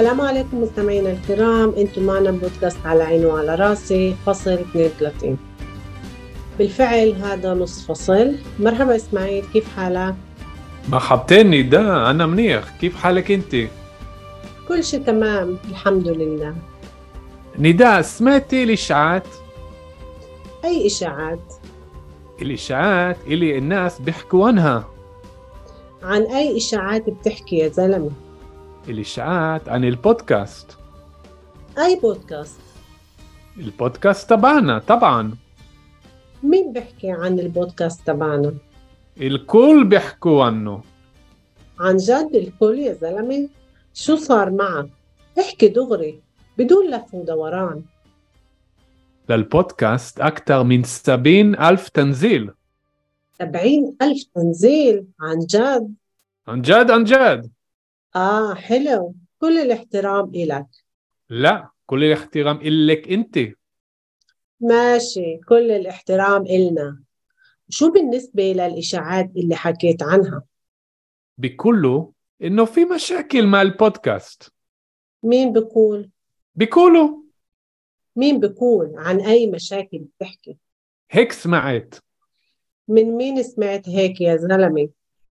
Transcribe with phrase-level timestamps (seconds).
[0.00, 5.38] السلام عليكم مستمعينا الكرام أنتم معنا بودكاست على عيني وعلى راسي فصل 32
[6.58, 10.14] بالفعل هذا نص فصل مرحبا إسماعيل كيف حالك؟
[10.88, 13.56] مرحبتين نداء أنا منيح كيف حالك أنت؟
[14.68, 16.54] كل شيء تمام الحمد لله
[17.58, 19.26] نداء سمعتي الإشاعات؟
[20.64, 21.54] أي إشاعات؟
[22.42, 24.84] الإشاعات اللي الناس بيحكوا عنها
[26.02, 28.29] عن أي إشاعات بتحكي يا زلمة؟
[28.88, 30.76] الإشاعات عن البودكاست
[31.78, 32.60] أي بودكاست؟
[33.56, 35.34] البودكاست تبعنا طبعا
[36.42, 38.54] مين بحكي عن البودكاست تبعنا؟
[39.20, 40.82] الكل بيحكوا عنه
[41.80, 43.48] عن جد الكل يا زلمة؟
[43.94, 44.88] شو صار معك؟
[45.40, 46.20] احكي دغري
[46.58, 47.82] بدون لف ودوران
[49.28, 52.50] للبودكاست أكثر من سبعين ألف تنزيل
[53.38, 55.94] سبعين ألف تنزيل عن جد؟
[56.48, 57.50] عن جد عن جد
[58.16, 59.14] آه حلو.
[59.38, 60.66] كل الاحترام إلك.
[61.30, 63.38] لا كل الاحترام إلك أنت.
[64.60, 65.36] ماشي.
[65.48, 67.02] كل الاحترام إلنا.
[67.68, 70.42] شو بالنسبة للإشاعات اللي حكيت عنها؟
[71.38, 72.06] بيقولوا
[72.42, 74.52] إنه في مشاكل مع البودكاست.
[75.22, 76.10] مين بقول
[76.54, 77.22] بيقولوا
[78.16, 80.56] مين بقول عن أي مشاكل بتحكي؟
[81.10, 81.94] هيك سمعت.
[82.88, 84.88] من مين سمعت هيك يا زلمة؟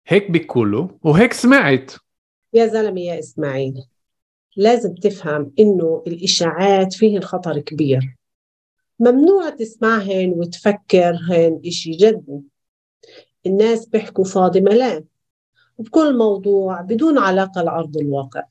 [0.06, 1.92] هيك بيقولوا وهيك سمعت.
[2.56, 3.84] يا زلمة يا إسماعيل
[4.56, 8.16] لازم تفهم إنه الإشاعات فيهن خطر كبير.
[9.00, 12.40] ممنوع تسمعهن وتفكرهن إشي جدي
[13.46, 15.04] الناس بيحكوا فاضي ملان
[15.78, 18.42] وبكل موضوع بدون علاقة لأرض الواقع.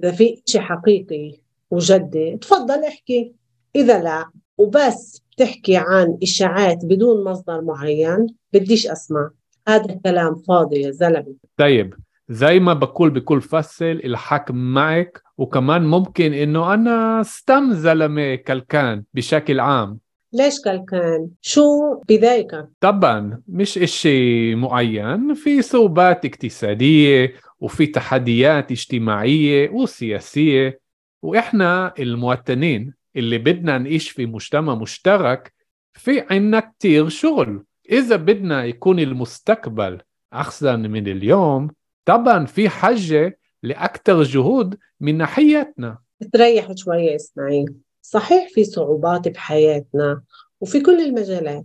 [0.00, 1.40] إذا في إشي حقيقي
[1.70, 3.32] وجدي تفضل احكي.
[3.76, 9.30] إذا لا وبس بتحكي عن إشاعات بدون مصدر معين بديش أسمع.
[9.68, 11.34] هذا كلام فاضي يا زلمة.
[11.56, 11.94] طيب
[12.30, 15.22] زي ما بقول بكل فصل الحق معك.
[15.38, 19.98] وكمان ممكن إنه أنا ستم زلمه كلكان بشكل عام.
[20.32, 21.62] ليش كلكان؟ شو
[22.08, 25.34] بضايقك؟ طبعا مش إشي معين.
[25.34, 30.80] في صعوبات اقتصادية وفي تحديات اجتماعية وسياسية.
[31.22, 35.52] وإحنا المواطنين اللي بدنا نعيش في مجتمع مشترك
[35.94, 37.64] في عنا كتير شغل.
[37.90, 40.00] إذا بدنا يكون المستقبل
[40.34, 41.70] أحسن من اليوم
[42.10, 45.98] طبعا في حاجة لأكثر جهود من ناحيتنا.
[46.32, 47.74] تريح شوية إسماعيل.
[48.02, 50.22] صحيح في صعوبات بحياتنا
[50.60, 51.64] وفي كل المجالات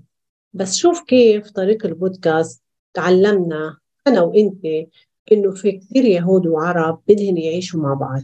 [0.53, 2.63] بس شوف كيف طريق البودكاست
[2.93, 4.65] تعلمنا أنا وإنت
[5.31, 8.23] إنه في كتير يهود وعرب بدهن يعيشوا مع بعض.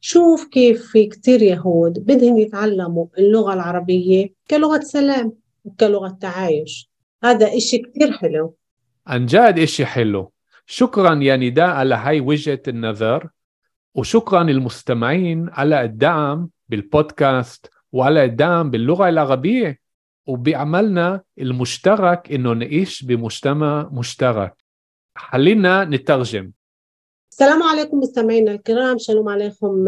[0.00, 5.32] شوف كيف في كتير يهود بدهن يتعلموا اللغة العربية كلغة سلام
[5.64, 6.90] وكلغة تعايش.
[7.24, 8.54] هذا إشي كتير حلو.
[9.06, 10.31] عن جد إشي حلو.
[10.66, 13.28] شكرا يا نداء على هاي وجهة النظر
[13.94, 19.80] وشكرا للمستمعين على الدعم بالبودكاست وعلى الدعم باللغة العربية
[20.26, 24.54] وبعملنا المشترك إنه نعيش بمجتمع مشترك.
[25.16, 26.50] خلينا نترجم.
[27.31, 29.85] السلام عليكم مستمعينا الكرام شلوم عليكم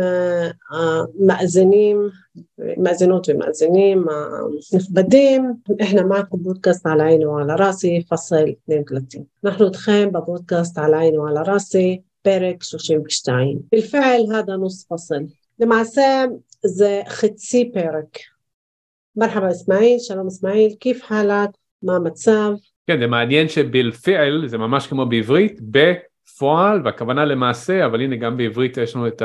[1.20, 2.12] مأذنين
[2.58, 4.06] مأذنات ومأذنين
[4.74, 11.18] נכבדים احنا معكم بودكاست على عيني وعلى راسي فصل 32 نحن دخان ببودكاست على عيني
[11.18, 15.26] وعلى راسي פרק 32 بالفعل هذا نص فصل
[15.60, 16.26] למעשה
[16.66, 18.20] זה חצי פרק
[19.16, 21.50] مرحبا اسماعيل שלום اسماعيل كيف حالك
[21.84, 22.54] מה המצב
[22.88, 25.62] כן זה מעניין שבלפעל זה ממש כמו בעברית
[26.27, 29.23] בפועל, והכוונה למעשה, אבל הנה גם בעברית יש לנו את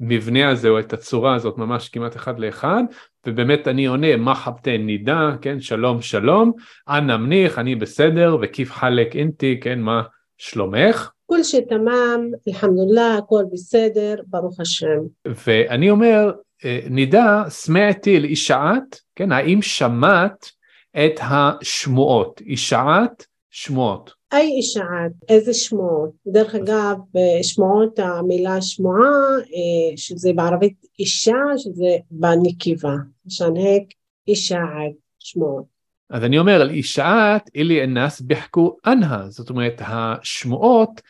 [0.00, 2.82] המבנה הזה או את הצורה הזאת ממש כמעט אחד לאחד,
[3.26, 6.52] ובאמת אני עונה מה חפתן נידה, כן, שלום שלום,
[6.88, 10.02] אנא מניח, אני בסדר, וכיף חלק אינתי, כן, מה
[10.38, 11.10] שלומך?
[11.26, 14.98] כל שתמם, אלחמדוללה, הכל בסדר, ברוך השם.
[15.46, 16.32] ואני אומר,
[16.64, 20.50] אה, נידה, סמעתי לאישעת, כן, האם שמעת
[20.96, 24.12] את השמועות, אישעת שמועות.
[24.32, 26.10] אי אישעת, איזה שמועות.
[26.26, 26.96] דרך אגב,
[27.42, 32.94] שמועות המילה שמועה, אה, שזה בערבית אישה, שזה בנקיבה.
[33.28, 33.82] שנהק
[34.28, 35.64] אישעת שמועות.
[36.10, 41.00] אז אני אומר, על אישעת, אלי אנס בחקו אנה, זאת אומרת, השמועות,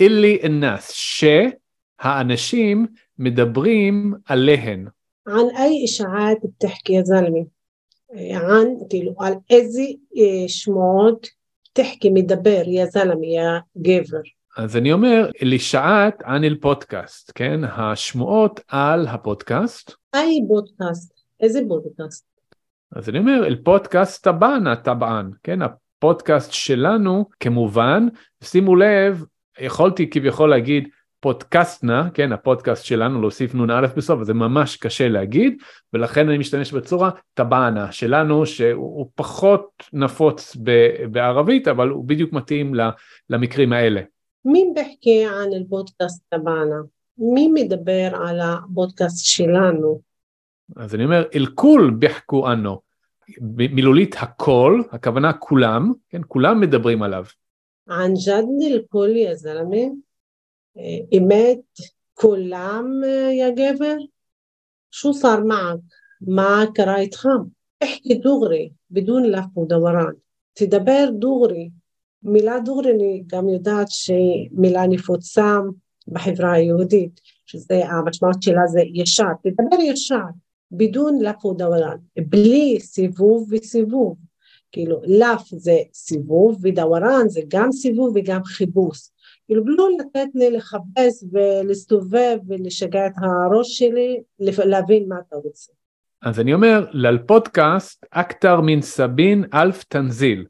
[0.00, 2.86] אלי אנס, שהאנשים
[3.18, 4.86] מדברים עליהן.
[5.26, 7.44] על אי אישעת בתחקי זלמי,
[9.18, 9.82] על איזה
[10.16, 11.26] אה, שמועות
[11.76, 13.42] תחכי מדבר, יא זלם, יא
[13.78, 14.20] גבר.
[14.56, 17.60] אז אני אומר, לשעת אנל פודקאסט, כן?
[17.64, 19.92] השמועות על הפודקאסט.
[20.14, 22.26] איי פודקאסט, איזה פודקאסט?
[22.92, 25.58] אז אני אומר, אל פודקאסט טבען, הטבען, כן?
[25.62, 28.06] הפודקאסט שלנו, כמובן,
[28.44, 29.24] שימו לב,
[29.60, 30.88] יכולתי כביכול להגיד,
[31.26, 35.56] פודקאסטנה, כן, הפודקאסט שלנו, להוסיף נ"א בסוף, זה ממש קשה להגיד,
[35.92, 40.56] ולכן אני משתמש בצורה טבענה שלנו, שהוא פחות נפוץ
[41.10, 42.74] בערבית, אבל הוא בדיוק מתאים
[43.30, 44.00] למקרים האלה.
[44.44, 46.80] מי בחקי על הפודקאסט טבענה?
[47.18, 50.00] מי מדבר על הפודקאסט שלנו?
[50.76, 52.80] אז אני אומר, אל-כול בחקו אנו.
[53.50, 57.24] מילולית הכל, הכוונה כולם, כן, כולם מדברים עליו.
[57.90, 60.05] ענג'דנל כל יא זלמה?
[60.75, 61.65] زلمة إيمات
[62.13, 63.03] كلام
[63.33, 64.07] يا جابر
[64.91, 65.79] شو صار معك
[66.21, 67.51] ما كرايت خام
[67.83, 70.15] احكي دغري بدون لف ودوران
[70.55, 71.71] تدبر دغري
[72.23, 75.57] מילה דוגרי אני גם יודעת שהיא מילה נפוצה
[76.07, 80.25] בחברה היהודית, שזה המשמעות שלה זה ישר, תדבר ישר,
[80.71, 81.97] בידון לפ ודורן,
[82.29, 84.17] בלי סיבוב וסיבוב,
[84.71, 89.11] כאילו לפ זה סיבוב ודורן זה גם סיבוב וגם חיבוס,
[89.46, 94.20] כאילו בלי לתת לי לכבס ולהסתובב ולשגע את הראש שלי,
[94.64, 95.72] להבין מה אתה רוצה.
[96.22, 100.44] אז אני אומר, לפודקאסט אקטר מן סבין אלף תנזיל.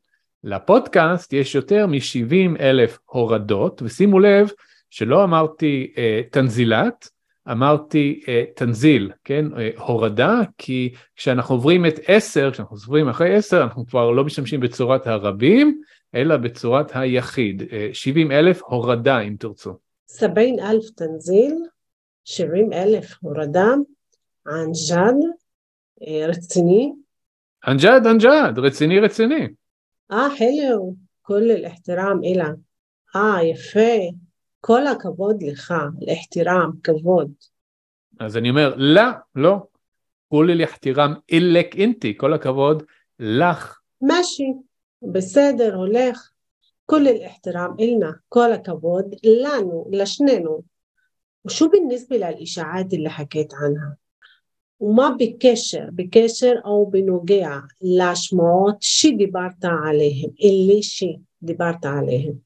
[0.44, 4.50] לפודקאסט יש יותר מ-70 אלף הורדות, ושימו לב
[4.90, 7.08] שלא אמרתי אה, תנזילת,
[7.50, 13.62] אמרתי אה, תנזיל, כן, אה, הורדה, כי כשאנחנו עוברים את 10, כשאנחנו עוברים אחרי 10,
[13.62, 15.81] אנחנו כבר לא משתמשים בצורת הרבים,
[16.14, 17.62] אלא בצורת היחיד.
[17.73, 19.73] אה, 70 אלף הורדה אם תרצו.
[20.19, 21.55] 70 אלף תנזיל,
[22.25, 23.69] 70 אלף הורדה,
[24.47, 25.17] ענג'אד,
[26.03, 26.93] אה, רציני.
[27.67, 29.49] ענג'אד, ענג'אד, רציני, רציני.
[30.12, 32.49] אה, חלו, כל אל-אחתרם אלה.
[33.17, 33.97] אה, יפה,
[34.61, 37.32] כל הכבוד לך, אל-אחתרם, כבוד.
[38.20, 39.03] אז אני אומר, לא,
[39.35, 39.56] לא,
[40.29, 42.82] כל אל-אחתרם אלק אינתי, כל הכבוד
[43.20, 43.79] לך.
[44.03, 44.53] משי.
[45.01, 46.31] בסדר, הולך.
[46.85, 50.63] كل الاحترام إلنا كل הכבוד לנו, לשנינו.
[51.45, 53.97] وشو بالنسبة للإشاعات اللي حكيت عنها؟
[54.79, 62.39] وما بكشر بكشر أو بنوجع لشموت شي دبرت عليهم اللي شي دبرت عليهم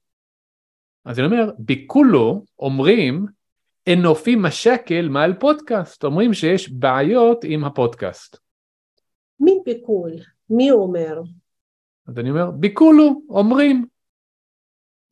[1.06, 3.26] אז אני אומר, בכולו אומרים,
[3.94, 8.38] אנופי משקל מעל פודקאסט, אומרים שיש בעיות עם הפודקאסט.
[9.40, 11.24] مين بيقول؟ مين أمر؟
[12.11, 13.87] אז אני אומר, ביקולו, אומרים.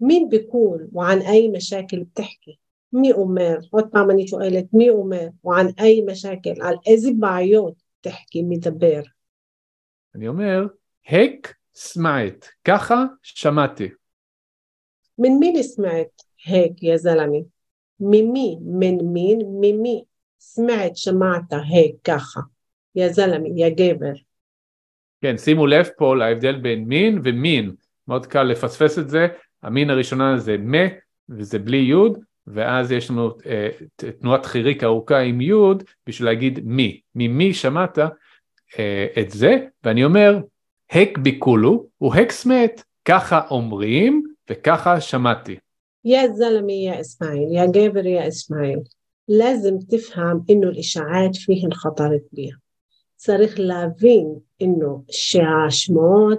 [0.01, 2.57] מי ביקול וען אי משקל תחכי?
[2.93, 3.57] מי אומר?
[3.71, 5.27] עוד פעם אני שואלת, מי אומר?
[5.45, 6.63] וען אי משקל?
[6.63, 9.01] על איזה בעיות תחכי מדבר?
[10.15, 10.67] אני אומר,
[11.09, 13.89] הק סמעת, ככה שמעתי.
[15.19, 17.45] מן מי סמעת הק, יא זלמי?
[18.01, 20.05] ממי, מן מין, ממי.
[20.41, 22.41] סמעת, שמעת הק, ככה.
[22.95, 24.28] יא זלמי, יא גבר.
[25.22, 27.72] כן, שימו לב פה להבדל בין מין ומין,
[28.08, 29.28] מאוד קל לפספס את זה,
[29.64, 30.78] המין הראשונה זה מה
[31.30, 36.60] וזה בלי יוד, ואז יש לנו אה, ת- תנועת חיריק ארוכה עם יוד בשביל להגיד
[36.64, 38.00] מי, ממי שמעת
[38.80, 40.40] אה, את זה, ואני אומר,
[40.92, 45.56] הק ביקולו והק סמת, ככה אומרים וככה שמעתי.
[46.06, 48.80] يا زلمة يا إسماعيل يا جابر يا إسماعيل
[49.28, 52.58] لازم تفهم إنه الإشاعات فيهن خطر كبير
[53.19, 54.35] צריך להבין
[55.11, 56.39] שההשמעות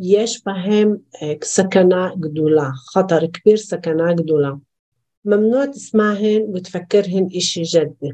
[0.00, 4.50] יש בהם אה, סכנה גדולה, חטר כביר סכנה גדולה.
[5.24, 8.10] ممنوع تسمعهن وتفكرهن إشي جدي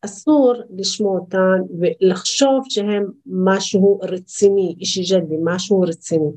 [0.00, 6.30] אסור לשמוע אותן ולחשוב שהן משהו רציני, אישי ג'די, משהו רציני.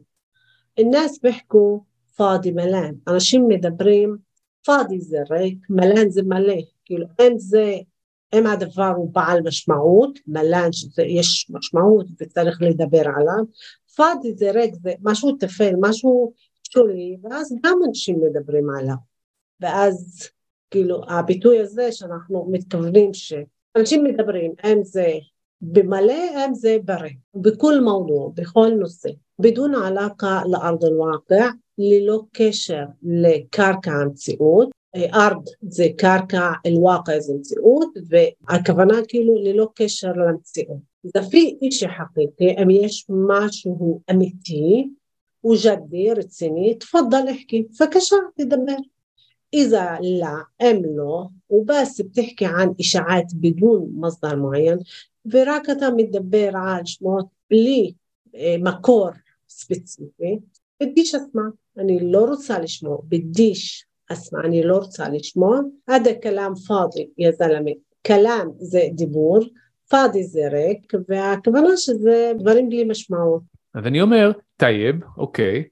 [0.79, 1.79] الناس بيحكوا
[2.15, 4.17] فاضي ملان, אנשים מדברים
[4.65, 7.75] פאדי זה ריק, מלן זה מלא, כאילו אין זה
[8.33, 13.43] אם הדבר הוא בעל משמעות, מלן שיש משמעות וצריך לדבר עליו,
[13.95, 16.33] פאדי זה ריק, זה משהו טפל, משהו
[16.74, 18.95] שולי, ואז גם אנשים מדברים עליו.
[19.59, 20.27] ואז
[20.71, 25.13] כאילו הביטוי הזה שאנחנו מתכוונים שאנשים מדברים, אם זה
[25.62, 29.09] במלא, אם זה בריק, בכל מודו, בכל נושא,
[29.39, 37.89] בדון עלאקה לארדן אל-ואקע, ללא קשר לקרקע המציאות, أرض זה קרקע אל וואקע זה מציאות
[38.10, 39.34] והכוונה כאילו
[41.05, 44.89] اذا في شيء حقيقي אישי חקיקי, אם יש משהו אמיתי
[45.43, 48.77] وجدي رتسيني تفضل احكي فكشا تدبر
[49.53, 54.79] إذا لا أم لو وبس بتحكي عن إشاعات بدون مصدر معين
[55.25, 57.96] براكة متدبر على شموت لي
[58.36, 60.39] مكور سبيسيفي
[60.81, 66.53] بديش أسمع أنا يعني لو رصة لشمو بديش אסמע, אני לא רוצה לשמוע, هاد الكلام
[66.68, 67.72] فاضي, يا زلمة,
[68.08, 69.39] كلام זה דיבור,
[69.89, 73.42] فاضي זה ריק, והכוונה שזה דברים בלי משמעות.
[73.74, 75.63] אז אני אומר, طيب, אוקיי,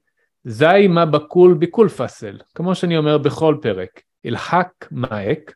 [0.44, 5.54] زي ما بقول بكل فصل, כמו שאני אומר בכל פרק, الحق معك,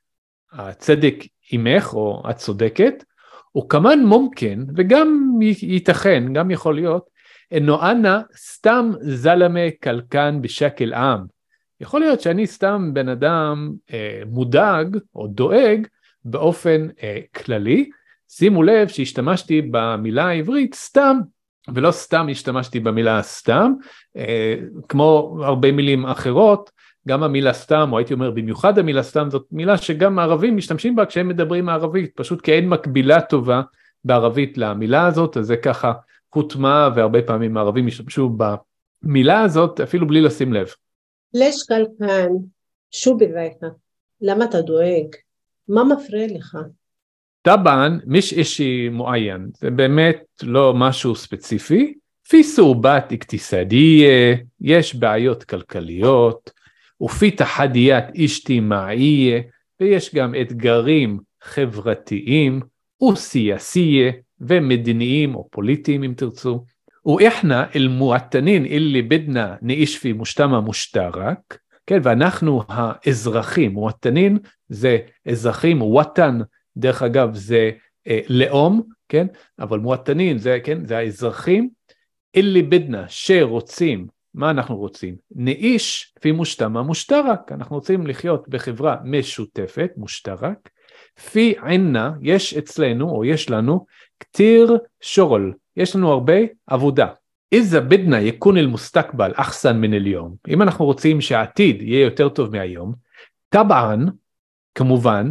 [0.53, 1.15] הצדק
[1.51, 3.05] עמך או את צודקת,
[3.59, 7.11] وكمان ممكن, וגם ייתכן, גם יכול להיות,
[7.51, 11.32] אינו אנא סתם זלמה קלקן בשקל עם.
[11.83, 15.87] יכול להיות שאני סתם בן אדם אה, מודאג או דואג
[16.25, 17.91] באופן אה, כללי.
[18.29, 21.19] שימו לב שהשתמשתי במילה העברית סתם,
[21.75, 23.73] ולא סתם השתמשתי במילה סתם,
[24.17, 24.55] אה,
[24.89, 26.71] כמו הרבה מילים אחרות,
[27.09, 31.07] גם המילה סתם, או הייתי אומר במיוחד המילה סתם, זאת מילה שגם הערבים משתמשים בה
[31.07, 33.63] כשהם מדברים ערבית, פשוט כי אין מקבילה טובה
[34.05, 35.93] בערבית למילה הזאת, אז זה ככה
[36.35, 40.69] הוטמע והרבה פעמים הערבים השתמשו במילה הזאת אפילו בלי לשים לב.
[41.35, 42.29] לש קלקן,
[42.91, 43.67] שו בדבקה,
[44.21, 45.07] למה אתה דואג?
[45.69, 46.57] מה מפריע לך?
[47.43, 51.95] טבען, מיש אישי מועיין, זה באמת לא משהו ספציפי,
[52.29, 56.51] פי סורבת אקטיסדיה, יש בעיות כלכליות,
[57.03, 59.41] ופי תחדיית אשתימאיה,
[59.81, 62.61] ויש גם אתגרים חברתיים
[63.03, 66.65] וסיאסיה ומדיניים או פוליטיים אם תרצו.
[67.07, 76.39] ואיחנה אל-מועתנין אלי בדנה נעיש פי מושתמה מושתרק, כן, ואנחנו האזרחים, מועתנין זה אזרחים, וואטן
[76.77, 77.71] דרך אגב זה
[78.07, 79.27] אה, לאום, כן,
[79.59, 81.69] אבל מועתנין זה, כן, זה האזרחים,
[82.37, 85.17] אלי בדנה שרוצים מה אנחנו רוצים?
[85.31, 90.71] נאיש פי מושתמה מושתרק, אנחנו רוצים לחיות בחברה משותפת, מושתרק,
[91.31, 93.87] פי עינה, יש אצלנו, או יש לנו,
[94.21, 96.35] כתיר שורל, יש לנו הרבה
[96.67, 97.07] עבודה.
[97.53, 102.51] איזה בדנה יקון אל מוסתקבל אחסן מן אליום, אם אנחנו רוצים שהעתיד יהיה יותר טוב
[102.51, 102.93] מהיום,
[103.49, 104.07] טבען,
[104.75, 105.31] כמובן,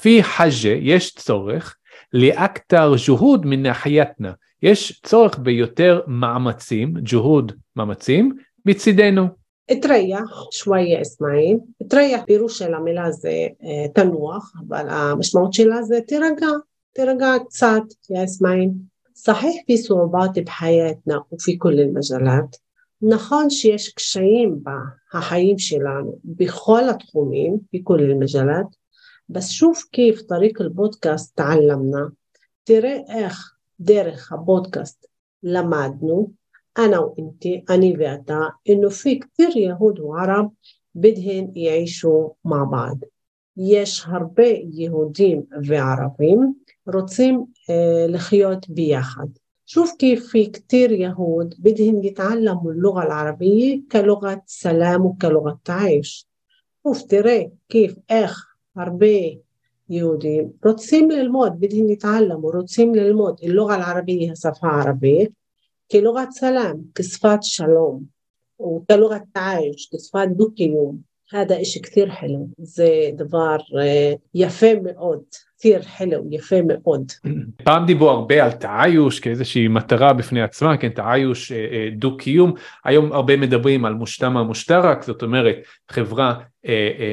[0.00, 1.76] פי חג'ה, יש צורך,
[2.12, 4.32] לאקטר ג'הוד מן נחייתנה,
[4.62, 9.26] יש צורך ביותר מאמצים, ג'הוד מאמצים, מצידנו.
[9.82, 13.46] תרייח שוואיה אסמאעיל, תרייח פירוש של המילה זה
[13.94, 16.46] תנוח, אבל המשמעות שלה זה תירגע,
[16.94, 18.70] תירגע קצת, יא אסמאעיל.
[19.19, 22.55] صحيح في صعوبات بحياتنا وفي كل المجالات
[23.01, 28.75] נכון שיש קשיים בחיים שלנו בכל התחומים, בכל المجالات
[29.29, 32.09] بس شوف كيف طريق البودكاست تعلمنا
[32.63, 35.05] תראה איך דרך הפודקאסט
[35.43, 36.31] למדנו,
[36.77, 40.51] أنا وإنتي أني ואתה, إنه في كثير يهود وعرب
[40.95, 42.97] بدهن يعيشوا مع بعض.
[43.57, 46.53] יש הרבה יהודים וערבים
[46.93, 49.27] רוצים אה, לחיות ביחד.
[49.65, 56.27] شوف كيف في كتير يهود بدهم يتعلموا اللغة العربية كلغة سلام وكلغة تعايش
[56.83, 59.07] شوف ترى كيف איך הרבה
[59.89, 65.31] יהודים רוצים ללמוד, بدهم يتعلموا, רוצים ללמוד اللغة العربية השפה הערבית
[65.91, 68.03] כלוגת סלאם, כשפת שלום,
[68.59, 71.08] וכלוגת תעאיש, כשפת דו-קיום.
[71.33, 73.55] هذا إشي كثير حلو זה דבר
[74.33, 75.21] יפה מאוד,
[75.59, 77.11] كثير حلو, יפה מאוד.
[77.63, 81.51] פעם דיברו הרבה על תעאיוש כאיזושהי מטרה בפני עצמה, כן, תעאיוש
[81.95, 82.53] דו-קיום,
[82.85, 85.55] היום הרבה מדברים על מושתמה מושתרק, זאת אומרת
[85.89, 86.39] חברה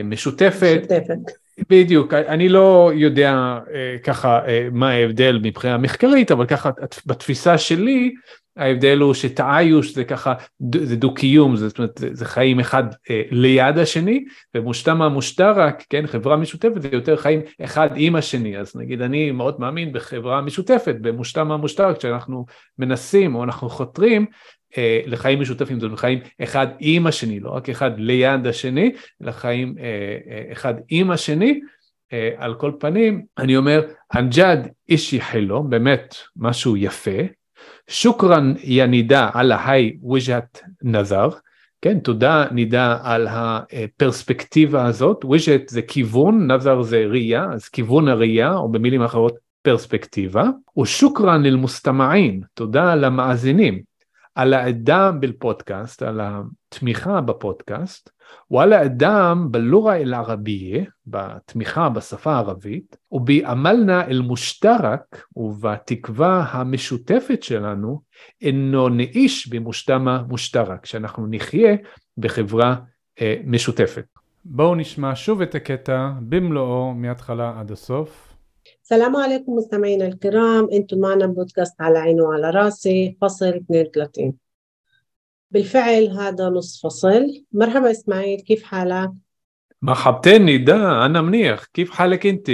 [0.04, 0.78] משותפת.
[0.78, 1.42] משותפת.
[1.70, 6.70] בדיוק, אני לא יודע אה, ככה אה, מה ההבדל מבחינה מחקרית, אבל ככה
[7.06, 8.14] בתפיסה שלי,
[8.57, 10.33] ההבדל הוא שתעיוש זה ככה,
[10.83, 16.81] זה דו-קיום, זאת אומרת זה חיים אחד אה, ליד השני, ומושתמה מושתרק, כן, חברה משותפת
[16.81, 21.97] זה יותר חיים אחד עם השני, אז נגיד אני מאוד מאמין בחברה משותפת, במושתמה מושתרק,
[21.97, 22.45] כשאנחנו
[22.79, 24.25] מנסים או אנחנו חותרים
[24.77, 28.91] אה, לחיים משותפים, זאת אומרת חיים אחד עם השני, לא רק אחד ליד השני,
[29.23, 29.83] אלא חיים אה,
[30.31, 31.59] אה, אחד עם השני.
[32.37, 33.81] על כל פנים, אני אומר,
[34.15, 37.21] عنجد إشي حلو, באמת משהו יפה.
[37.87, 41.29] شكرا يا נידה على هاي وجهة نظر,
[41.81, 48.53] כן, תודה נידה על הפרספקטיבה הזאת, וויג'ט זה כיוון, نظر זה ראייה, אז כיוון הראייה,
[48.53, 50.43] או במילים אחרות פרספקטיבה,
[50.79, 53.86] وشكرا للمستمعين, תודה למאזינים.
[54.37, 58.09] على دعم البودكاست, על התמיכה בפודקאסט,
[58.51, 68.01] ועל האדם בלורה אל ערבייה, בתמיכה בשפה הערבית, ובעמלנה אל מושטרק, ובתקווה המשותפת שלנו,
[68.41, 71.75] אינו נאיש במושתמה מושטרק, שאנחנו נחיה
[72.17, 72.75] בחברה
[73.21, 74.05] אה, משותפת.
[74.45, 78.36] בואו נשמע שוב את הקטע במלואו מההתחלה עד הסוף.
[78.87, 84.33] السلام عليكم مستمعينا الكرام أنتم معنا بودكاست على عيني وعلى راسي فصل 32
[85.51, 89.11] بالفعل هذا نص فصل مرحبا إسماعيل كيف حالك؟
[89.81, 92.51] مرحبتين نداء أنا منيح كيف حالك أنت؟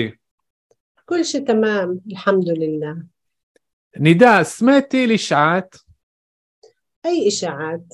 [1.06, 3.04] كل شيء تمام الحمد لله
[3.98, 5.76] نداء سمعتي الإشاعات؟
[7.06, 7.94] أي إشاعات؟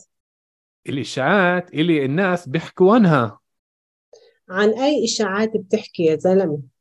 [0.89, 3.39] الإشاعات اللي الناس بيحكوا عنها
[4.49, 6.78] عن أي إشاعات بتحكي يا زلمة؟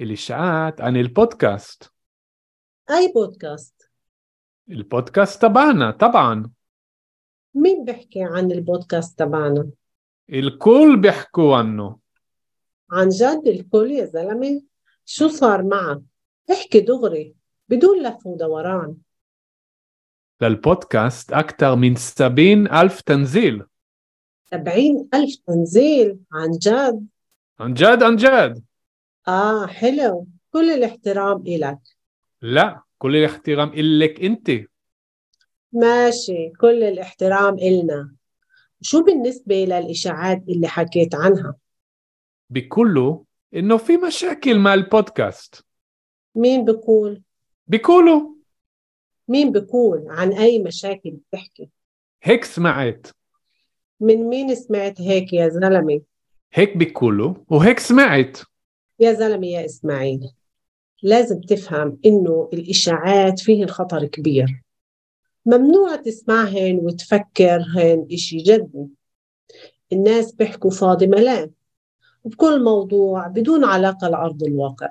[0.00, 1.92] الإشاعات عن البودكاست
[2.90, 3.90] أي بودكاست؟
[4.70, 6.50] البودكاست تبعنا طبعا
[7.54, 9.70] مين بيحكي عن البودكاست تبعنا؟
[10.30, 11.98] الكل بيحكوا عنه
[12.92, 14.62] عن جد الكل يا زلمة؟
[15.04, 16.00] شو صار معك؟
[16.52, 17.34] احكي دغري
[17.68, 18.96] بدون لف ودوران
[20.40, 23.64] للبودكاست أكثر من سبعين ألف تنزيل
[24.50, 27.06] سبعين ألف تنزيل عن جد؟
[27.60, 28.64] عن جد عن جد
[29.28, 30.26] آه حلو.
[30.50, 31.78] كل الاحترام إلك.
[32.42, 34.50] لا كل الاحترام إلك أنت.
[35.72, 36.52] ماشي.
[36.60, 38.14] كل الاحترام إلنا.
[38.80, 41.54] شو بالنسبة للإشاعات اللي حكيت عنها؟
[42.50, 43.18] بيقولوا
[43.54, 45.64] إنه في مشاكل مع البودكاست.
[46.34, 47.22] مين بقول؟
[47.66, 48.34] بيقولوا
[49.28, 51.68] مين بقول؟ عن أي مشاكل بتحكي؟
[52.22, 53.06] هيك سمعت.
[54.00, 56.00] من مين سمعت هيك يا زلمة؟
[56.52, 58.38] هيك بيقولوا وهيك سمعت.
[59.00, 60.30] يا زلمة يا إسماعيل
[61.02, 64.62] لازم تفهم إنه الإشاعات فيهن خطر كبير.
[65.46, 68.86] ممنوع تسمعهن وتفكرهن إشي جدي
[69.92, 71.50] الناس بيحكوا فاضي ملان
[72.24, 74.88] وبكل موضوع بدون علاقة لأرض الواقع.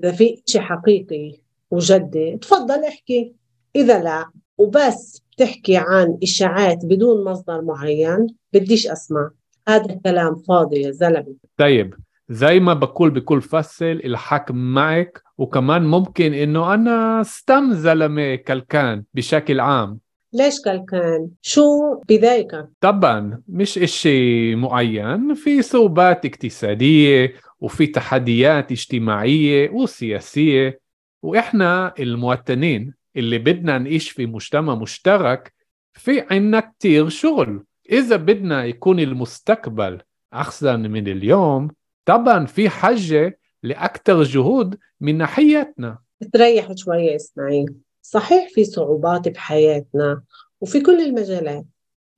[0.00, 1.38] إذا في إشي حقيقي
[1.70, 3.34] وجدي تفضل احكي.
[3.76, 9.30] إذا لا وبس بتحكي عن إشاعات بدون مصدر معين بديش أسمع.
[9.68, 11.34] هذا كلام فاضي يا زلمة.
[11.56, 11.94] طيب.
[12.28, 15.22] زي ما بقول بكل فصل الحق معك.
[15.38, 19.98] وكمان ممكن إنه أنا ستم زلمه كلكان بشكل عام.
[20.32, 21.62] ليش كلكان؟ شو
[22.08, 25.34] بضايقك؟ طبعا مش إشي معين.
[25.34, 30.80] في صعوبات اقتصادية وفي تحديات اجتماعية وسياسية.
[31.22, 35.52] وإحنا المواطنين اللي بدنا نعيش في مجتمع مشترك
[35.94, 37.64] في عنا كتير شغل.
[37.92, 39.98] إذا بدنا يكون المستقبل
[40.34, 41.70] أحسن من اليوم
[42.04, 45.98] طبعا في حاجة لأكثر جهود من ناحيتنا.
[46.32, 47.74] تريح شوية إسماعيل.
[48.02, 50.22] صحيح في صعوبات بحياتنا
[50.60, 51.64] وفي كل المجالات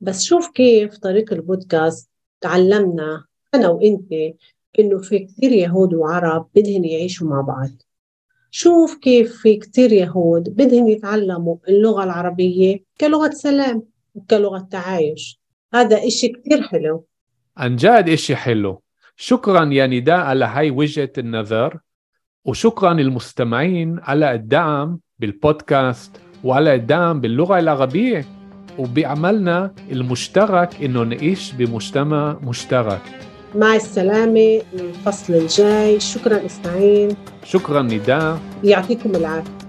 [0.01, 4.13] بس شوف كيف طريق البودكاست تعلمنا أنا وإنت
[4.79, 7.71] إنه في كثير يهود وعرب بدهن يعيشوا مع بعض.
[8.51, 13.83] شوف كيف في كثير يهود بدهن يتعلموا اللغة العربية كلغة سلام
[14.15, 15.41] وكلغة تعايش.
[15.75, 17.05] هذا إشي كثير حلو.
[17.57, 18.83] عن جد إشي حلو.
[19.17, 21.79] شكرا يا نداء على هاي وجهة النظر
[22.45, 28.25] وشكرا للمستمعين على الدعم بالبودكاست وعلى الدعم باللغة العربية
[28.79, 33.03] وبعملنا المشترك إنه نعيش بمجتمع مشترك.
[33.55, 36.01] مع السلامة الفصل الجاي.
[36.01, 37.17] شكرا إسماعيل.
[37.45, 38.39] شكرا نداء.
[38.65, 39.64] يعطيكم العافية.